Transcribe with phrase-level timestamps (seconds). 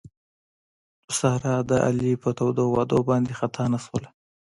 [1.19, 4.09] ساره د علي په تودو وعدو باندې خطا نه شوله.